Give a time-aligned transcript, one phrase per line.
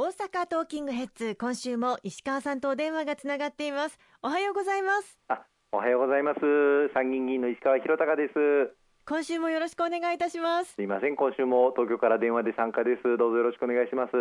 [0.00, 3.98] 大阪トーキングヘッズ今週も石川さんとお電話がつながっています。
[4.22, 5.18] おはようございます。
[5.28, 5.42] あ
[5.72, 6.40] おはようございます。
[6.94, 8.32] 参議院議員の石川博隆です。
[9.04, 10.72] 今週もよろしくお願いいたします。
[10.72, 11.16] すいません。
[11.16, 13.18] 今週も東京から電話で参加です。
[13.18, 14.12] どうぞよろしくお願いします。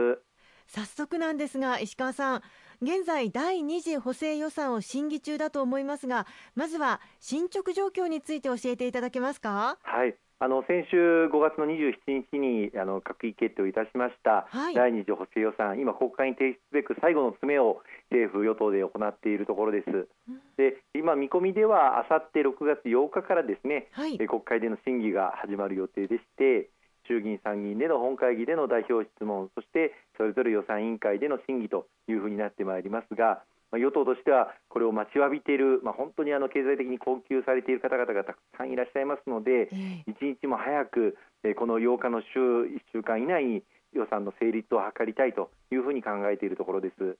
[0.67, 2.41] 早速なんですが石川さん
[2.81, 20.07] 現在第2次補正予算を審議中だと思いますがまずは進捗状況について教えていただけますかはいあの先週5月の27日にあの閣議決定をいたしました、はい、第2次補正予算、今、国会に提出すべく最後の詰めを政府・与党で行っているところです。
[20.55, 26.69] で今、見込みではあさって6月8日からですね、はい、国会での審議が始まる予定でして、
[27.05, 33.43] 衆議院、参議院での本会議での代表質問、そしてそれぞれ予算委員会での審議というふうになってまいりますが、まあ、
[33.77, 39.69] 与党としてはこれを待ちわびている、まあ、本当にあの経済的に困窮されている方々がたくさんいらっしゃいますので、
[40.07, 47.17] 一日も早く、えこの8日の週1週間以内に予算の成立を図りたいというふうに考えているところです。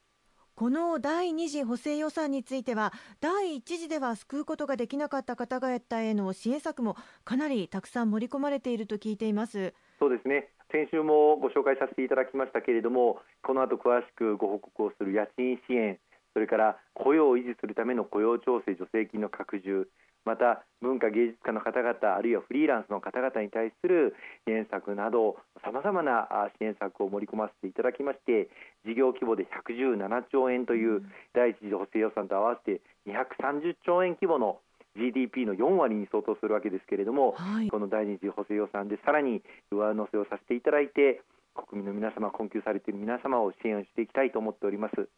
[0.55, 9.73] この第2次補正予算については第1次では救うことができなかった方々への支援策もかなりたくさん盛り込まれていると聞いています。
[9.99, 10.49] そうですね。
[10.71, 15.97] 先週もご紹介させていただきましたけれどもこの後詳しくご報告をする家賃支援
[16.39, 19.89] それから雇用を維持するための雇用調整助成金の拡充
[20.23, 24.15] また文化芸術家の方々あるいはフリーランスの方々に対する
[24.47, 28.47] 支援策などさまざまな支援策を盛り込ませていただきまして
[28.87, 31.03] 事業規模で117兆円という
[31.35, 34.59] 第一次補正予算と合わせて230兆円規模の
[34.95, 39.43] GDP の4割に相当するわけですけれども、はい、この第二次補正予算でさらに
[39.75, 41.19] 上乗せをさせていただいて
[41.67, 45.09] 国民の皆様困窮されている皆様を支援していきたいと思っております。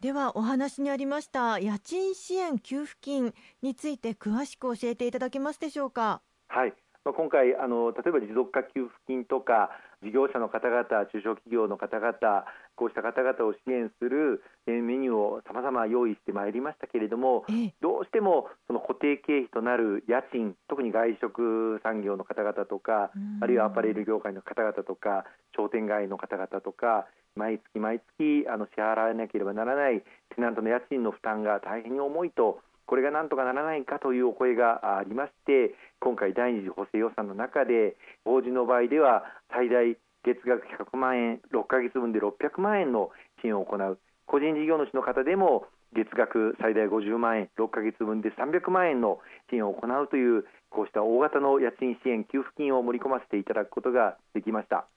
[0.00, 6.22] ではお話にありました家賃支援給付金について詳しく教えていただけますでしょうか？
[6.48, 9.70] はい、今回あの例えば持続化給付金とか
[10.02, 17.44] 事業者の方々、中小企業の方々こうした方々を支援するメニューをさまざま用意してまいりましたけれども、
[17.80, 23.10] どうしてもその固定経費となる家賃特に外食産業の方々とか
[23.40, 25.24] あるいはアパレル業界の方々とか
[25.56, 30.00] 商店街の方々とか毎月毎月あの支払わなければならない
[30.34, 39.22] テナントの家賃の負担が大変に重いとこれがなんとかならないかというお声がありまして今回第二次補正予算の中で法人の場合では
[39.54, 39.94] 最大
[40.26, 43.10] 月額100万円6か月分で600万円の
[43.42, 54.88] 支援を行う個人事業主の方でも月額最大50万円6か月分で300万円の支援を行うというこうした大型の家賃支援給付金を盛り込ませていただくことができました。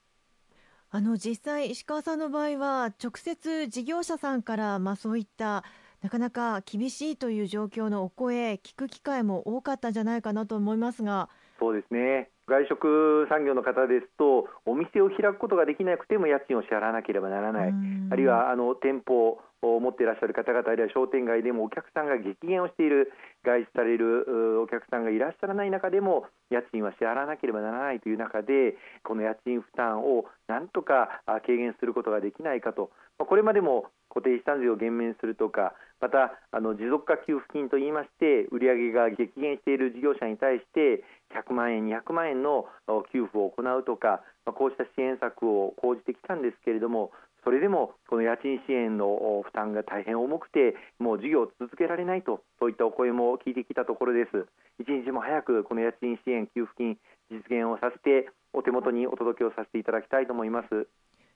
[0.89, 5.63] あの実際、石川さんの場合は直接事業者さんからまあそういった
[6.03, 11.29] なかなか厳しいという状況のお声聞く機会も多かったんじゃないかなと思いますが
[11.63, 12.28] そうですね。
[12.46, 17.74] 外食産業の方ですとお店を開くことができなくても家賃を支払わなければならない。
[18.12, 23.13] あるいはあの店舗を持っていらっしゃる方々あるいは商店街でもお客さんが激減をしている
[23.46, 32.91] 外出されるお客さんがいらっしゃらない中でも家賃は支払わなければならないという中でこの家賃負担をなんとか軽減することができないかと。
[33.18, 42.67] これまでも固定資産税を減免するとかまたあの持続化給付金といいまして売上が激減している事業者に対して100万円、200万円の
[43.11, 47.11] 給付を行うとかこうした支援策を講じてきたんですけれども
[47.44, 54.47] それでもこの家賃支援の負担が大変重くてもう事業を続けられないとそういったお声も聞いてきたところです。
[54.79, 56.97] 一日も早くこの家賃支援給付金
[57.29, 60.88] 実現をさせてお手元にお届けをさせていただきたいと思います。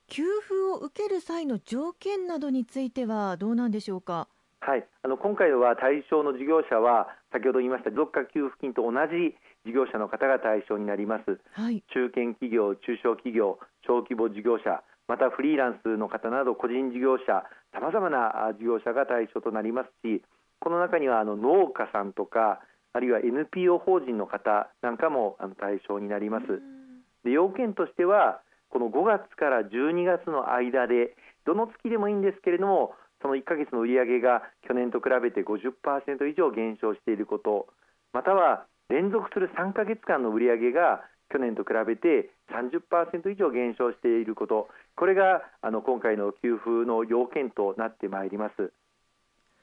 [0.07, 4.29] 給付を受ける際の条件などについてはどうなんでしょうか？
[4.61, 9.35] はい、あの今回は対象の事業者は先ほど言いました持続化給付金と同じ
[9.67, 20.23] 事業者の方が対象になります、はい、中堅企業、中小企業、小規模事業者またフリーランスの方など個人事業者さまざまな事業者が対象となりますし
[20.59, 22.61] この中にはあの農家さんとか
[22.93, 26.47] あるいは NPO 法人の方なんかもあの対象になります。
[27.23, 37.67] で要件としてはこの5月から12月の間でどの月でもいいんですけれどもその1か月の売上が去年と比べて50%以上減少していること
[38.13, 48.71] または連続する3か月間の売上が去年と比べて30%以上減少していることこれがあの今回の給付の要件となってまいります。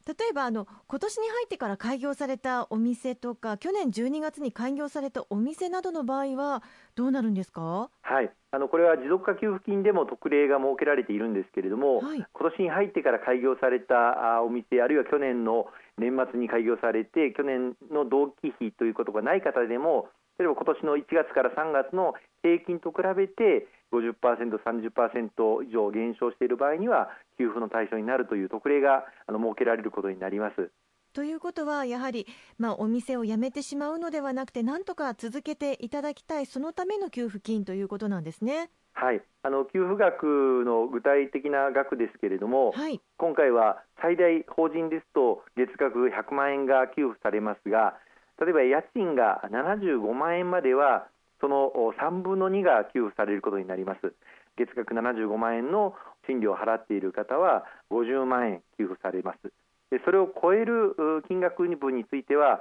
[0.07, 6.63] 例えばあの今年に入ってから開業されたお店とか去年12月に開業されたお店などの場合は
[6.95, 15.67] どうなるんですか、はい、あのこれは持続化給付金でも特例が設けられているんですけれども、はい、今年に入ってから開業されたお店あるいは去年の
[15.97, 20.09] 年末に開業されて去年の同期費ということがない方でも
[20.39, 30.71] 例えば今年の1月から3月の平均と比べて50%、30%以上減少している場合には給付の対象になるという特例があの設けられることになります。
[31.13, 32.27] ということは、やはり、
[32.59, 38.69] まあ、お店を辞めてしまうのではなくて、なんとか続けていただきたい、そのための給付金ということなんですね。
[38.95, 47.95] はい、あの給付額の具体的な額ですけれども、はい、今回は最大法人ですと月額100万円が給付されますが、
[48.41, 51.07] 例えば家賃が75万円までは
[51.41, 54.15] その3分の2が給付されることになります。
[54.57, 55.95] 月額75万円の
[56.27, 59.53] 賃料を払っている方は50万円給付されます。
[59.91, 60.97] でそれを超える
[61.29, 62.61] 金額分については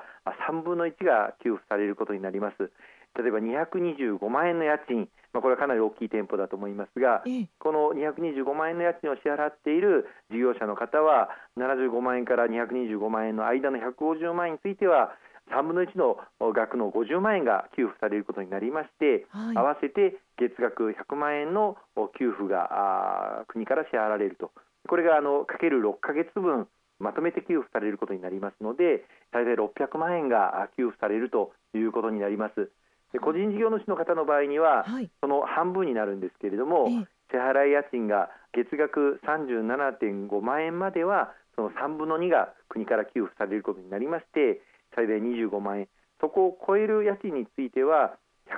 [0.50, 2.72] 3分の1が給付されることになります。
[3.16, 7.24] 例えば225万円の家賃、まあ、これはかなり大きい店舗だと思いますが、
[7.60, 15.14] この225万円の家賃を支払っている事業者の方は75万円から225万円の間の150万円については
[15.52, 16.18] 3分の1の
[16.54, 21.78] 額の50万円が給付されることになりまして、はい、合わせて月額100万円の
[22.18, 24.52] 給付が国から支払われると。
[24.88, 26.68] これがあのかける6か月分
[27.00, 32.72] まとめて給付されることになりますので最大600万円が給付されるということになります。
[33.12, 36.88] で個人事業主の方の場合には、はい、その半分になるんですけれども、
[37.32, 44.62] 支払い家賃が月額37.5万円まではその3分の2が国から給付されることになりまして
[44.96, 45.88] 最大25万円。
[46.22, 48.16] そこを超える家賃については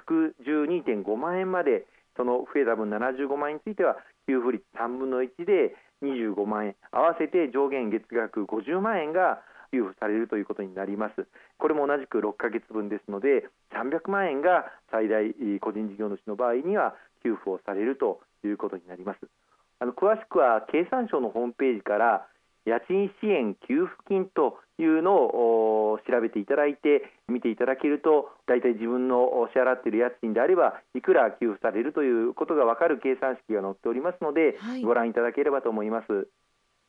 [0.07, 1.85] 112.5万円まで
[2.15, 3.97] その増えた分75万円については
[4.27, 6.75] 給付率3分の1で25万円。
[6.91, 9.41] 合わせて上限月額50万円が
[9.71, 11.27] 給付されるということになります。
[11.57, 19.19] これも同じく6ヶ月分ですので300万円が最大個人事業主の場合には給付をされるということになります。
[19.79, 22.27] あの詳しくは経産省のホームページから
[22.65, 36.27] 家賃支援給付金というのを調べていただいて見ていただけると大体自分の支払っている家賃であればいくら給付されるということが分かる計算式が載っておりますので、はい、ご覧いただければと思います。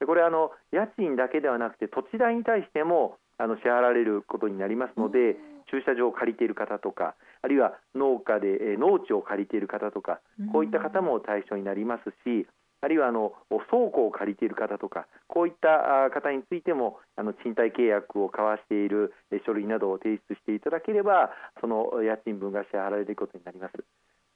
[0.05, 5.37] これあの家賃だけではなくて土地代に対してもあの支払われることになりますので
[5.71, 10.21] 駐車場を借りている方とかあるいは農家で農地を借りている方とか
[10.53, 12.47] こういった方も対象になりますし
[12.87, 19.13] あるいはあの倉庫を借りている方とかこういった方についてもあの賃貸契約を交わしている
[19.45, 21.31] 書類などを提出していただければ
[21.61, 23.75] その家賃分が支払われることになります。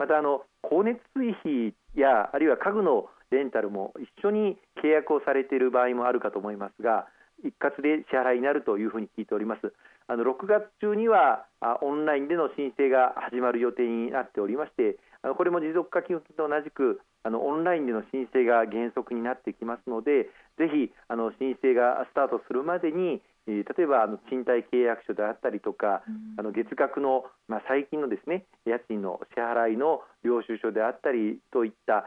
[0.00, 7.06] またあの光熱水費やあるいは家具のレンタルも一緒に契約をされている場合もあるかと思いますが
[7.44, 9.72] 一括で支払いになるというふうに聞いております。
[10.08, 11.46] あの6月中には
[11.82, 14.98] オンラインでの申請が始まる予定になっておりまして
[15.36, 32.04] これも持続化給付金と同じくあのオンラインでの申請が原則になってきますのでぜひあの申請がスタートするまでに例えばあの賃貸契約書であったりとか、うん、あの月額の、まあ、最近のですね家賃の支払いの領収書であったりといった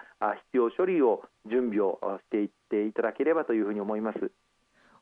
[0.52, 4.32] 必要書類を準備をしていっていただければというふうに思います。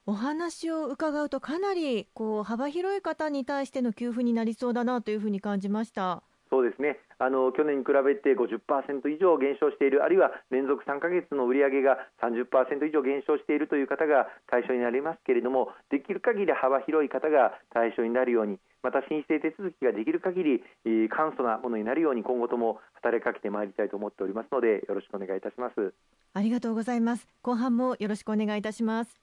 [0.07, 6.23] お話を伺うとかなりこう幅広い方に対しての給付になりそうだなというふうに感じました。
[6.61, 7.01] そうですね。
[7.17, 25.93] あの去年に比べて50%以上減少しているあるいは連続3か月の売上が30%以上減少しているという方が対象になりますけれどもできる限り幅広い方が対象になるようにまた申請手続きができる限り簡素なものになるように今後とも働きかけてまいりたいと思っておりますのでよろしくお願いいたします。
[26.33, 27.27] ありがとうございます。
[27.41, 29.21] 後半もよろしくお願いいたします。